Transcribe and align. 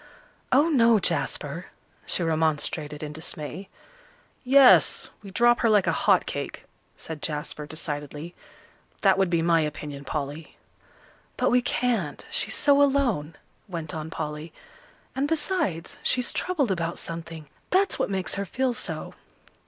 "Oh, 0.51 0.67
no, 0.69 0.97
Jasper," 0.97 1.67
she 2.07 2.23
remonstrated 2.23 3.03
in 3.03 3.13
dismay. 3.13 3.69
"Yes, 4.43 5.11
we 5.21 5.29
drop 5.29 5.59
her 5.59 5.69
like 5.69 5.85
a 5.85 5.91
hot 5.91 6.25
cake," 6.25 6.65
said 6.97 7.21
Jasper, 7.21 7.67
decidedly; 7.67 8.33
"that 9.01 9.19
would 9.19 9.29
be 9.29 9.43
my 9.43 9.61
opinion, 9.61 10.03
Polly." 10.03 10.57
"But 11.37 11.51
we 11.51 11.61
can't, 11.61 12.25
she's 12.31 12.55
so 12.55 12.81
alone," 12.81 13.35
went 13.67 13.93
on 13.93 14.09
Polly; 14.09 14.51
"and, 15.15 15.27
besides, 15.27 15.99
she's 16.01 16.33
troubled 16.33 16.71
about 16.71 16.97
something. 16.97 17.47
That's 17.69 17.99
what 17.99 18.09
makes 18.09 18.33
her 18.33 18.45
feel 18.47 18.73
so." 18.73 19.13